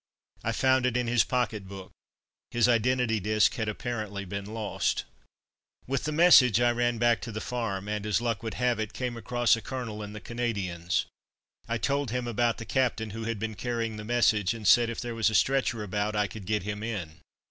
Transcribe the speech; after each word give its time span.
I 0.43 0.51
found 0.51 0.87
it 0.87 0.97
in 0.97 1.05
his 1.05 1.23
pocket 1.23 1.67
book. 1.67 1.91
His 2.49 2.67
identity 2.67 3.19
disc 3.19 3.53
had 3.53 3.69
apparently 3.69 4.25
been 4.25 4.45
lost. 4.51 5.05
With 5.85 6.05
the 6.05 6.11
message 6.11 6.59
I 6.59 6.71
ran 6.71 6.97
back 6.97 7.21
to 7.21 7.31
the 7.31 7.39
farm, 7.39 7.87
and, 7.87 8.03
as 8.07 8.19
luck 8.19 8.41
would 8.41 8.55
have 8.55 8.79
it, 8.79 8.93
came 8.93 9.15
across 9.15 9.55
a 9.55 9.61
colonel 9.61 10.01
in 10.01 10.13
the 10.13 10.19
Canadians. 10.19 11.05
I 11.67 11.77
told 11.77 12.09
him 12.09 12.27
about 12.27 12.57
the 12.57 12.65
captain 12.65 13.11
who 13.11 13.25
had 13.25 13.37
been 13.37 13.53
carrying 13.53 13.97
the 13.97 14.03
message, 14.03 14.55
and 14.55 14.67
said 14.67 14.89
if 14.89 14.99
there 14.99 15.13
was 15.13 15.29
a 15.29 15.35
stretcher 15.35 15.83
about 15.83 16.15
I 16.15 16.25
could 16.25 16.45
get 16.47 16.63
him 16.63 16.81
in. 16.81 17.19